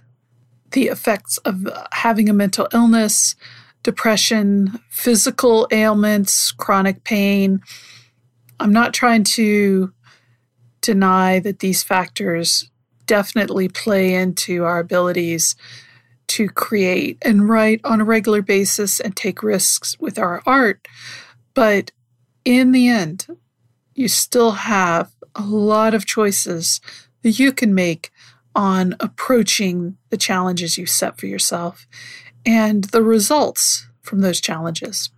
the 0.72 0.88
effects 0.88 1.38
of 1.38 1.68
having 1.92 2.28
a 2.28 2.32
mental 2.32 2.68
illness, 2.72 3.36
depression, 3.82 4.80
physical 4.88 5.68
ailments, 5.70 6.52
chronic 6.52 7.04
pain. 7.04 7.60
I'm 8.58 8.72
not 8.72 8.94
trying 8.94 9.24
to 9.24 9.92
deny 10.80 11.38
that 11.40 11.60
these 11.60 11.82
factors 11.82 12.70
definitely 13.12 13.68
play 13.68 14.14
into 14.14 14.64
our 14.64 14.78
abilities 14.78 15.54
to 16.28 16.48
create 16.48 17.18
and 17.20 17.46
write 17.46 17.78
on 17.84 18.00
a 18.00 18.04
regular 18.06 18.40
basis 18.40 19.00
and 19.00 19.14
take 19.14 19.42
risks 19.42 19.98
with 20.00 20.18
our 20.18 20.42
art. 20.46 20.88
But 21.52 21.90
in 22.42 22.72
the 22.72 22.88
end, 22.88 23.26
you 23.94 24.08
still 24.08 24.52
have 24.52 25.12
a 25.34 25.42
lot 25.42 25.92
of 25.92 26.06
choices 26.06 26.80
that 27.20 27.38
you 27.38 27.52
can 27.52 27.74
make 27.74 28.10
on 28.54 28.96
approaching 28.98 29.98
the 30.08 30.16
challenges 30.16 30.78
you 30.78 30.86
set 30.86 31.20
for 31.20 31.26
yourself 31.26 31.86
and 32.46 32.84
the 32.84 33.02
results 33.02 33.88
from 34.00 34.22
those 34.22 34.40
challenges. 34.40 35.10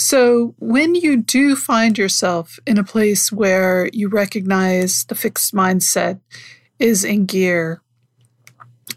So, 0.00 0.54
when 0.60 0.94
you 0.94 1.16
do 1.16 1.56
find 1.56 1.98
yourself 1.98 2.60
in 2.64 2.78
a 2.78 2.84
place 2.84 3.32
where 3.32 3.90
you 3.92 4.08
recognize 4.08 5.04
the 5.06 5.16
fixed 5.16 5.52
mindset 5.52 6.20
is 6.78 7.02
in 7.02 7.26
gear, 7.26 7.82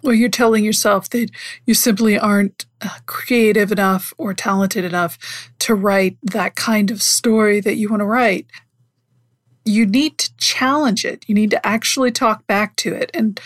where 0.02 0.14
you're 0.14 0.30
telling 0.30 0.64
yourself 0.64 1.10
that 1.10 1.32
you 1.66 1.74
simply 1.74 2.20
aren't 2.20 2.68
uh, 2.82 3.00
creative 3.08 3.72
enough 3.72 4.14
or 4.20 4.36
talented 4.36 4.86
enough 4.86 5.18
to 5.58 5.74
write 5.74 6.20
that 6.22 6.56
kind 6.56 6.92
of 6.92 7.02
story 7.02 7.60
that 7.62 7.78
you 7.78 7.90
want 7.90 8.02
to 8.02 8.06
write, 8.06 8.46
you 9.66 9.88
need 9.88 10.20
to 10.20 10.30
challenge 10.38 11.04
it. 11.04 11.26
You 11.28 11.34
need 11.34 11.50
to 11.50 11.66
actually 11.66 12.12
talk 12.12 12.46
back 12.46 12.76
to 12.76 12.94
it. 12.94 13.10
And 13.16 13.40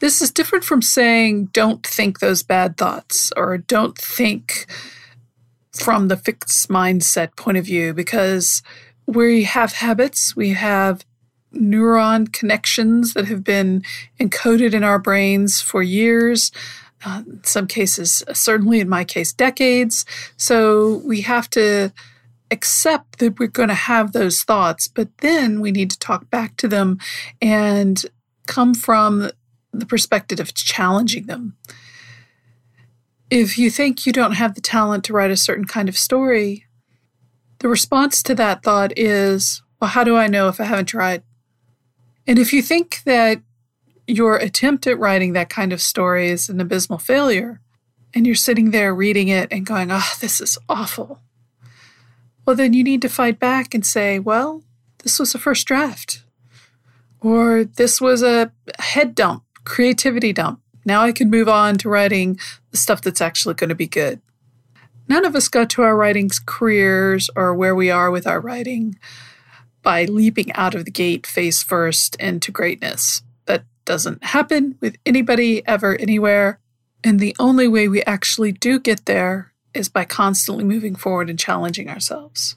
this 0.00 0.22
is 0.22 0.30
different 0.30 0.64
from 0.64 0.80
saying, 0.80 1.50
don't 1.52 1.86
think 1.86 2.20
those 2.20 2.42
bad 2.42 2.78
thoughts 2.78 3.32
or 3.36 3.58
don't 3.58 3.98
think 3.98 4.66
from 5.72 6.08
the 6.08 6.16
fixed 6.16 6.68
mindset 6.68 7.34
point 7.36 7.58
of 7.58 7.64
view, 7.64 7.92
because 7.94 8.62
we 9.06 9.44
have 9.44 9.74
habits, 9.74 10.36
we 10.36 10.50
have 10.50 11.04
neuron 11.54 12.32
connections 12.32 13.14
that 13.14 13.26
have 13.26 13.44
been 13.44 13.82
encoded 14.18 14.74
in 14.74 14.84
our 14.84 14.98
brains 14.98 15.60
for 15.60 15.82
years. 15.82 16.50
Uh, 17.04 17.22
in 17.26 17.42
some 17.42 17.66
cases, 17.66 18.22
certainly 18.32 18.78
in 18.78 18.88
my 18.88 19.02
case, 19.02 19.32
decades. 19.32 20.04
So 20.36 21.02
we 21.04 21.22
have 21.22 21.50
to 21.50 21.92
accept 22.52 23.18
that 23.18 23.40
we're 23.40 23.48
going 23.48 23.70
to 23.70 23.74
have 23.74 24.12
those 24.12 24.44
thoughts, 24.44 24.86
but 24.86 25.08
then 25.18 25.60
we 25.60 25.72
need 25.72 25.90
to 25.90 25.98
talk 25.98 26.30
back 26.30 26.56
to 26.58 26.68
them 26.68 26.98
and 27.40 28.04
come 28.46 28.72
from 28.72 29.30
the 29.72 29.86
perspective 29.86 30.38
of 30.38 30.54
challenging 30.54 31.26
them. 31.26 31.56
If 33.34 33.56
you 33.56 33.70
think 33.70 34.04
you 34.04 34.12
don't 34.12 34.32
have 34.32 34.54
the 34.54 34.60
talent 34.60 35.04
to 35.04 35.14
write 35.14 35.30
a 35.30 35.38
certain 35.38 35.64
kind 35.64 35.88
of 35.88 35.96
story, 35.96 36.66
the 37.60 37.68
response 37.68 38.22
to 38.24 38.34
that 38.34 38.62
thought 38.62 38.92
is, 38.94 39.62
well, 39.80 39.88
how 39.88 40.04
do 40.04 40.18
I 40.18 40.26
know 40.26 40.48
if 40.48 40.60
I 40.60 40.64
haven't 40.64 40.84
tried? 40.84 41.22
And 42.26 42.38
if 42.38 42.52
you 42.52 42.60
think 42.60 43.00
that 43.06 43.40
your 44.06 44.36
attempt 44.36 44.86
at 44.86 44.98
writing 44.98 45.32
that 45.32 45.48
kind 45.48 45.72
of 45.72 45.80
story 45.80 46.28
is 46.28 46.50
an 46.50 46.60
abysmal 46.60 46.98
failure, 46.98 47.62
and 48.12 48.26
you're 48.26 48.36
sitting 48.36 48.70
there 48.70 48.94
reading 48.94 49.28
it 49.28 49.50
and 49.50 49.64
going, 49.64 49.88
oh, 49.90 50.12
this 50.20 50.38
is 50.42 50.58
awful, 50.68 51.18
well, 52.44 52.54
then 52.54 52.74
you 52.74 52.84
need 52.84 53.00
to 53.00 53.08
fight 53.08 53.38
back 53.38 53.74
and 53.74 53.86
say, 53.86 54.18
well, 54.18 54.62
this 55.04 55.18
was 55.18 55.34
a 55.34 55.38
first 55.38 55.66
draft. 55.66 56.22
Or 57.22 57.64
this 57.64 57.98
was 57.98 58.22
a 58.22 58.52
head 58.78 59.14
dump, 59.14 59.44
creativity 59.64 60.34
dump. 60.34 60.61
Now 60.84 61.02
I 61.02 61.12
can 61.12 61.30
move 61.30 61.48
on 61.48 61.78
to 61.78 61.88
writing 61.88 62.38
the 62.70 62.76
stuff 62.76 63.02
that's 63.02 63.20
actually 63.20 63.54
going 63.54 63.68
to 63.68 63.74
be 63.74 63.86
good. 63.86 64.20
None 65.08 65.24
of 65.24 65.36
us 65.36 65.48
got 65.48 65.68
to 65.70 65.82
our 65.82 65.96
writing 65.96 66.30
careers 66.46 67.28
or 67.36 67.54
where 67.54 67.74
we 67.74 67.90
are 67.90 68.10
with 68.10 68.26
our 68.26 68.40
writing 68.40 68.98
by 69.82 70.04
leaping 70.04 70.52
out 70.52 70.74
of 70.74 70.84
the 70.84 70.90
gate 70.90 71.26
face 71.26 71.62
first 71.62 72.14
into 72.16 72.52
greatness. 72.52 73.22
That 73.46 73.64
doesn't 73.84 74.24
happen 74.24 74.78
with 74.80 74.96
anybody 75.04 75.66
ever, 75.66 75.96
anywhere. 75.96 76.60
And 77.04 77.18
the 77.18 77.34
only 77.38 77.66
way 77.66 77.88
we 77.88 78.02
actually 78.04 78.52
do 78.52 78.78
get 78.78 79.06
there 79.06 79.52
is 79.74 79.88
by 79.88 80.04
constantly 80.04 80.64
moving 80.64 80.94
forward 80.94 81.28
and 81.28 81.38
challenging 81.38 81.88
ourselves. 81.88 82.56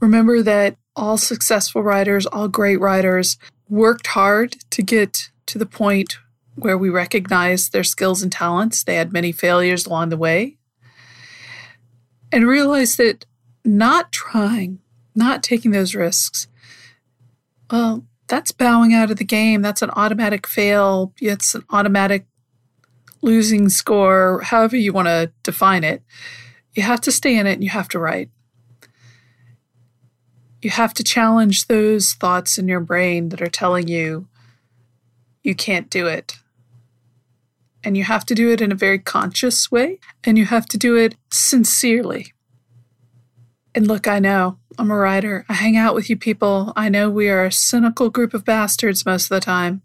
Remember 0.00 0.42
that 0.42 0.76
all 0.94 1.18
successful 1.18 1.82
writers, 1.82 2.26
all 2.26 2.48
great 2.48 2.80
writers, 2.80 3.36
worked 3.68 4.08
hard 4.08 4.56
to 4.70 4.82
get 4.82 5.30
to 5.46 5.58
the 5.58 5.66
point 5.66 6.18
where 6.60 6.78
we 6.78 6.88
recognize 6.88 7.68
their 7.68 7.84
skills 7.84 8.22
and 8.22 8.30
talents. 8.32 8.84
They 8.84 8.96
had 8.96 9.12
many 9.12 9.32
failures 9.32 9.86
along 9.86 10.08
the 10.10 10.16
way. 10.16 10.56
And 12.32 12.46
realize 12.46 12.96
that 12.96 13.26
not 13.64 14.12
trying, 14.12 14.78
not 15.14 15.42
taking 15.42 15.72
those 15.72 15.94
risks, 15.94 16.46
well, 17.70 18.04
that's 18.28 18.52
bowing 18.52 18.94
out 18.94 19.10
of 19.10 19.16
the 19.16 19.24
game. 19.24 19.62
That's 19.62 19.82
an 19.82 19.90
automatic 19.90 20.46
fail. 20.46 21.12
It's 21.20 21.54
an 21.54 21.64
automatic 21.70 22.26
losing 23.22 23.68
score, 23.68 24.40
however 24.42 24.76
you 24.76 24.92
want 24.92 25.08
to 25.08 25.32
define 25.42 25.84
it, 25.84 26.02
you 26.74 26.82
have 26.82 27.00
to 27.02 27.12
stay 27.12 27.36
in 27.36 27.46
it 27.46 27.54
and 27.54 27.64
you 27.64 27.70
have 27.70 27.88
to 27.88 27.98
write. 27.98 28.30
You 30.62 30.70
have 30.70 30.94
to 30.94 31.04
challenge 31.04 31.66
those 31.66 32.12
thoughts 32.12 32.58
in 32.58 32.68
your 32.68 32.80
brain 32.80 33.30
that 33.30 33.42
are 33.42 33.48
telling 33.48 33.88
you 33.88 34.28
you 35.42 35.54
can't 35.54 35.88
do 35.88 36.06
it. 36.06 36.36
And 37.82 37.96
you 37.96 38.04
have 38.04 38.26
to 38.26 38.34
do 38.34 38.50
it 38.50 38.60
in 38.60 38.72
a 38.72 38.76
very 38.76 38.98
conscious 38.98 39.70
way, 39.70 40.00
and 40.24 40.36
you 40.36 40.44
have 40.46 40.66
to 40.66 40.78
do 40.78 40.96
it 40.96 41.16
sincerely. 41.30 42.32
And 43.74 43.86
look, 43.86 44.06
I 44.06 44.18
know 44.18 44.58
I'm 44.78 44.90
a 44.90 44.96
writer. 44.96 45.46
I 45.48 45.54
hang 45.54 45.76
out 45.76 45.94
with 45.94 46.10
you 46.10 46.16
people. 46.16 46.72
I 46.76 46.88
know 46.88 47.08
we 47.08 47.28
are 47.30 47.44
a 47.44 47.52
cynical 47.52 48.10
group 48.10 48.34
of 48.34 48.44
bastards 48.44 49.06
most 49.06 49.24
of 49.24 49.28
the 49.30 49.40
time. 49.40 49.82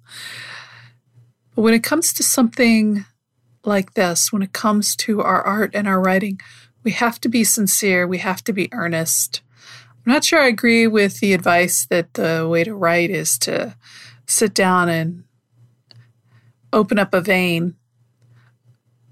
But 1.55 1.61
when 1.61 1.73
it 1.73 1.83
comes 1.83 2.11
to 2.13 2.23
something 2.23 3.05
like 3.65 3.93
this 3.93 4.31
when 4.31 4.41
it 4.41 4.53
comes 4.53 4.95
to 4.95 5.21
our 5.21 5.41
art 5.41 5.71
and 5.73 5.87
our 5.87 6.01
writing. 6.01 6.39
We 6.83 6.91
have 6.91 7.19
to 7.21 7.29
be 7.29 7.43
sincere, 7.43 8.07
we 8.07 8.19
have 8.19 8.43
to 8.43 8.53
be 8.53 8.71
earnest. 8.71 9.41
I'm 10.05 10.13
not 10.13 10.23
sure 10.23 10.39
I 10.39 10.47
agree 10.47 10.85
with 10.87 11.19
the 11.19 11.33
advice 11.33 11.85
that 11.87 12.13
the 12.13 12.47
way 12.49 12.63
to 12.63 12.75
write 12.75 13.09
is 13.09 13.39
to 13.39 13.75
sit 14.27 14.53
down 14.53 14.89
and 14.89 15.23
open 16.71 16.99
up 16.99 17.13
a 17.13 17.21
vein. 17.21 17.75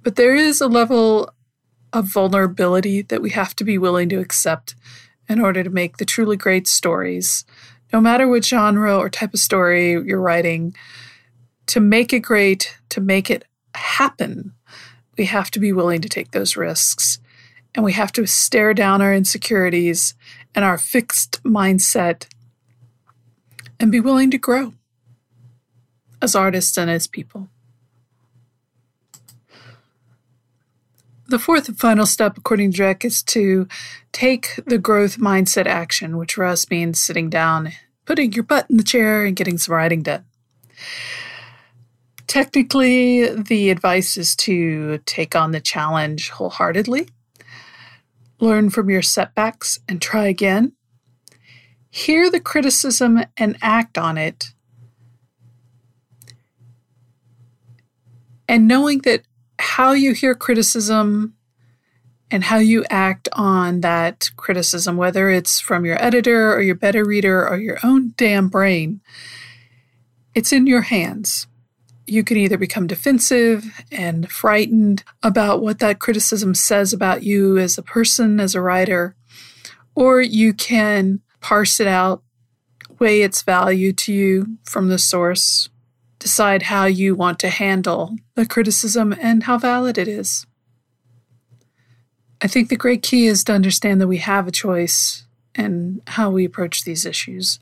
But 0.03 0.17
there 0.17 0.35
is 0.35 0.59
a 0.59 0.67
level 0.67 1.33
of 1.93 2.05
vulnerability 2.05 3.01
that 3.03 3.21
we 3.21 3.29
have 3.29 3.55
to 3.55 3.63
be 3.63 3.77
willing 3.77 4.09
to 4.09 4.19
accept 4.19 4.75
in 5.29 5.39
order 5.39 5.63
to 5.63 5.69
make 5.69 5.97
the 5.97 6.05
truly 6.05 6.35
great 6.35 6.67
stories. 6.67 7.45
No 7.93 8.01
matter 8.01 8.27
what 8.27 8.43
genre 8.43 8.97
or 8.97 9.09
type 9.09 9.33
of 9.33 9.39
story 9.39 9.91
you're 9.91 10.19
writing, 10.19 10.75
to 11.67 11.79
make 11.79 12.11
it 12.11 12.19
great, 12.19 12.77
to 12.89 12.99
make 12.99 13.29
it 13.29 13.45
happen, 13.75 14.53
we 15.17 15.25
have 15.25 15.49
to 15.51 15.59
be 15.59 15.71
willing 15.71 16.01
to 16.01 16.09
take 16.09 16.31
those 16.31 16.57
risks. 16.57 17.19
And 17.73 17.85
we 17.85 17.93
have 17.93 18.11
to 18.13 18.27
stare 18.27 18.73
down 18.73 19.01
our 19.01 19.13
insecurities 19.13 20.15
and 20.53 20.65
our 20.65 20.77
fixed 20.77 21.41
mindset 21.43 22.27
and 23.79 23.91
be 23.91 23.99
willing 23.99 24.29
to 24.31 24.37
grow 24.37 24.73
as 26.21 26.35
artists 26.35 26.77
and 26.77 26.89
as 26.89 27.07
people. 27.07 27.49
The 31.33 31.39
fourth 31.39 31.67
and 31.67 31.79
final 31.79 32.05
step, 32.05 32.37
according 32.37 32.73
to 32.73 32.83
Dweck, 32.83 33.03
is 33.03 33.23
to 33.23 33.67
take 34.11 34.59
the 34.67 34.77
growth 34.77 35.17
mindset 35.17 35.65
action, 35.65 36.17
which 36.17 36.35
for 36.35 36.45
us 36.45 36.69
means 36.69 36.99
sitting 36.99 37.27
down, 37.31 37.71
putting 38.05 38.33
your 38.33 38.43
butt 38.43 38.67
in 38.69 38.77
the 38.77 38.83
chair, 38.83 39.25
and 39.25 39.35
getting 39.35 39.57
some 39.57 39.73
writing 39.73 40.03
done. 40.03 40.25
Technically, 42.27 43.33
the 43.33 43.71
advice 43.71 44.15
is 44.15 44.35
to 44.35 44.99
take 45.07 45.35
on 45.35 45.53
the 45.53 45.59
challenge 45.59 46.29
wholeheartedly, 46.29 47.09
learn 48.39 48.69
from 48.69 48.91
your 48.91 49.01
setbacks, 49.01 49.79
and 49.89 49.99
try 49.99 50.27
again. 50.27 50.73
Hear 51.89 52.29
the 52.29 52.41
criticism 52.41 53.23
and 53.37 53.57
act 53.59 53.97
on 53.97 54.19
it. 54.19 54.53
And 58.47 58.67
knowing 58.67 58.99
that 58.99 59.23
how 59.59 59.93
you 59.93 60.13
hear 60.13 60.35
criticism 60.35 61.35
and 62.31 62.45
how 62.45 62.57
you 62.57 62.83
act 62.89 63.29
on 63.33 63.81
that 63.81 64.31
criticism, 64.37 64.97
whether 64.97 65.29
it's 65.29 65.59
from 65.59 65.85
your 65.85 66.03
editor 66.03 66.51
or 66.53 66.61
your 66.61 66.75
beta 66.75 67.05
reader 67.05 67.47
or 67.47 67.57
your 67.57 67.77
own 67.83 68.13
damn 68.17 68.49
brain, 68.49 69.01
it's 70.33 70.51
in 70.51 70.65
your 70.65 70.81
hands. 70.81 71.47
You 72.07 72.23
can 72.23 72.37
either 72.37 72.57
become 72.57 72.87
defensive 72.87 73.83
and 73.91 74.29
frightened 74.31 75.03
about 75.21 75.61
what 75.61 75.79
that 75.79 75.99
criticism 75.99 76.55
says 76.55 76.91
about 76.91 77.23
you 77.23 77.57
as 77.57 77.77
a 77.77 77.83
person, 77.83 78.39
as 78.39 78.55
a 78.55 78.61
writer, 78.61 79.15
or 79.95 80.19
you 80.19 80.53
can 80.53 81.21
parse 81.39 81.79
it 81.79 81.87
out, 81.87 82.23
weigh 82.99 83.21
its 83.21 83.43
value 83.43 83.93
to 83.93 84.11
you 84.11 84.57
from 84.63 84.89
the 84.89 84.97
source, 84.97 85.69
decide 86.23 86.63
how 86.63 86.85
you 86.85 87.15
want 87.15 87.37
to 87.37 87.49
handle 87.49 88.15
the 88.35 88.45
criticism 88.45 89.13
and 89.19 89.43
how 89.43 89.57
valid 89.57 89.97
it 89.97 90.07
is. 90.07 90.47
I 92.41 92.47
think 92.47 92.69
the 92.69 92.77
great 92.77 93.03
key 93.03 93.27
is 93.27 93.43
to 93.43 93.53
understand 93.53 93.99
that 93.99 94.07
we 94.07 94.19
have 94.19 94.47
a 94.47 94.51
choice 94.51 95.25
in 95.53 96.01
how 96.07 96.29
we 96.29 96.45
approach 96.45 96.85
these 96.85 97.05
issues. 97.05 97.59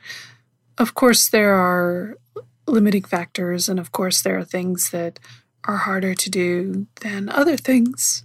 Of 0.77 0.93
course, 0.93 1.27
there 1.27 1.55
are 1.55 2.17
limiting 2.67 3.03
factors. 3.03 3.67
And 3.67 3.79
of 3.79 3.91
course, 3.91 4.21
there 4.21 4.37
are 4.37 4.45
things 4.45 4.91
that 4.91 5.19
are 5.65 5.77
harder 5.77 6.13
to 6.13 6.29
do 6.29 6.85
than 7.01 7.29
other 7.29 7.57
things. 7.57 8.23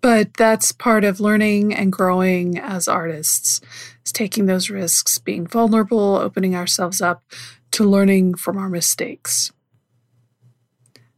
But 0.00 0.34
that's 0.38 0.72
part 0.72 1.04
of 1.04 1.20
learning 1.20 1.74
and 1.74 1.92
growing 1.92 2.58
as 2.58 2.88
artists, 2.88 3.60
is 4.06 4.12
taking 4.12 4.46
those 4.46 4.70
risks, 4.70 5.18
being 5.18 5.46
vulnerable, 5.46 6.16
opening 6.16 6.56
ourselves 6.56 7.02
up 7.02 7.22
to 7.72 7.84
learning 7.84 8.36
from 8.36 8.56
our 8.56 8.70
mistakes. 8.70 9.52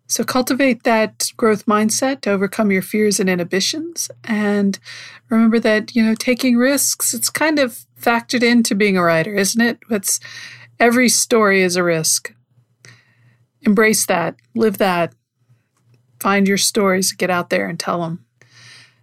So 0.08 0.24
cultivate 0.24 0.82
that 0.84 1.30
growth 1.36 1.66
mindset 1.66 2.22
to 2.22 2.30
overcome 2.30 2.72
your 2.72 2.82
fears 2.82 3.20
and 3.20 3.28
inhibitions. 3.28 4.10
And 4.24 4.78
remember 5.28 5.60
that, 5.60 5.94
you 5.94 6.02
know, 6.02 6.14
taking 6.14 6.56
risks, 6.56 7.14
it's 7.14 7.30
kind 7.30 7.58
of 7.58 7.84
factored 8.00 8.42
into 8.42 8.74
being 8.74 8.96
a 8.96 9.02
writer, 9.02 9.34
isn't 9.34 9.60
it? 9.60 9.78
It's 9.90 10.18
every 10.80 11.08
story 11.08 11.62
is 11.62 11.76
a 11.76 11.84
risk 11.84 12.32
embrace 13.62 14.06
that, 14.06 14.36
live 14.54 14.78
that, 14.78 15.14
find 16.20 16.48
your 16.48 16.56
stories, 16.56 17.12
get 17.12 17.30
out 17.30 17.50
there 17.50 17.68
and 17.68 17.78
tell 17.78 18.02
them. 18.02 18.24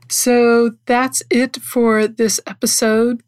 So 0.10 0.72
that's 0.86 1.24
it 1.30 1.58
for 1.58 2.08
this 2.08 2.40
episode. 2.48 3.22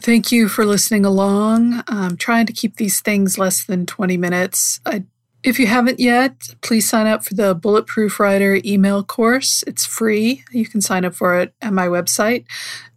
Thank 0.00 0.32
you 0.32 0.48
for 0.48 0.64
listening 0.64 1.04
along. 1.04 1.82
I'm 1.86 2.16
trying 2.16 2.46
to 2.46 2.52
keep 2.52 2.76
these 2.76 3.00
things 3.00 3.38
less 3.38 3.64
than 3.64 3.86
20 3.86 4.16
minutes. 4.16 4.80
I, 4.84 5.04
if 5.42 5.58
you 5.58 5.66
haven't 5.66 6.00
yet, 6.00 6.54
please 6.60 6.86
sign 6.88 7.06
up 7.06 7.24
for 7.24 7.34
the 7.34 7.54
Bulletproof 7.54 8.20
Writer 8.20 8.60
email 8.64 9.02
course. 9.02 9.64
It's 9.66 9.84
free. 9.84 10.44
You 10.52 10.66
can 10.66 10.80
sign 10.80 11.04
up 11.04 11.14
for 11.14 11.36
it 11.38 11.52
at 11.60 11.72
my 11.72 11.88
website, 11.88 12.44